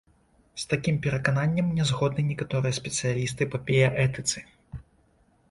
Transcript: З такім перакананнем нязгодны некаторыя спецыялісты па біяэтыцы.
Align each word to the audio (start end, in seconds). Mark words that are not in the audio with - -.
З 0.61 0.69
такім 0.69 0.95
перакананнем 1.03 1.67
нязгодны 1.81 2.21
некаторыя 2.31 2.73
спецыялісты 2.79 3.49
па 3.53 3.57
біяэтыцы. 3.69 4.37